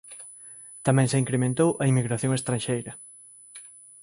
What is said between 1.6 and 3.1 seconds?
a inmigración estranxeira.